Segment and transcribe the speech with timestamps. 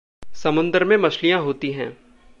[0.43, 1.97] समुंदर में मछलियां होती हैं।